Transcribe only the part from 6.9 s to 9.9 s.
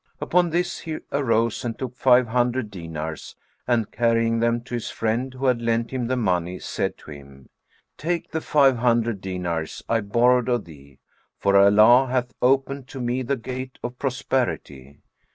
to him, "Take the five hundred dinars